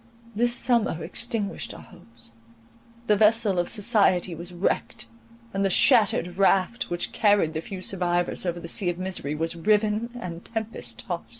This 0.35 0.51
summer 0.55 1.03
extinguished 1.03 1.75
our 1.75 1.83
hopes, 1.83 2.33
the 3.05 3.15
vessel 3.15 3.59
of 3.59 3.69
society 3.69 4.33
was 4.33 4.51
wrecked, 4.51 5.05
and 5.53 5.63
the 5.63 5.69
shattered 5.69 6.37
raft, 6.39 6.89
which 6.89 7.11
carried 7.11 7.53
the 7.53 7.61
few 7.61 7.83
survivors 7.83 8.43
over 8.43 8.59
the 8.59 8.67
sea 8.67 8.89
of 8.89 8.97
misery, 8.97 9.35
was 9.35 9.55
riven 9.55 10.09
and 10.19 10.43
tempest 10.43 10.97
tost. 11.05 11.29